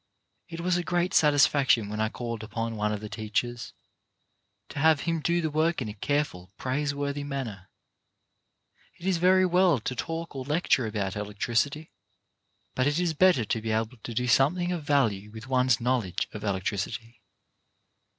It 0.49 0.61
was 0.61 0.77
a 0.77 0.83
great 0.83 1.13
satisfaction 1.13 1.87
when 1.87 1.99
I 2.01 2.09
called 2.09 2.41
upon 2.41 2.75
one 2.75 2.91
of 2.91 3.01
the 3.01 3.07
teachers, 3.07 3.73
to 4.69 4.79
have 4.79 5.01
him 5.01 5.19
do 5.19 5.41
the 5.41 5.51
work 5.51 5.79
m 5.79 5.87
a 5.89 5.93
careful, 5.93 6.51
praiseworthy 6.57 7.23
manner. 7.23 7.69
It 8.97 9.05
is 9.05 9.17
very 9.17 9.45
well 9.45 9.79
to 9.81 9.95
talk 9.95 10.35
or 10.35 10.43
lecture 10.43 10.87
about 10.87 11.15
electricity, 11.15 11.91
but 12.73 12.87
it 12.87 12.99
is 12.99 13.13
better 13.13 13.45
to 13.45 13.61
be 13.61 13.69
able 13.69 13.97
to 14.01 14.13
do 14.15 14.25
something 14.27 14.71
of 14.71 14.81
value 14.85 15.29
with 15.29 15.45
one's 15.45 15.79
knowledge 15.79 16.27
of 16.33 16.43
electricity. 16.43 17.21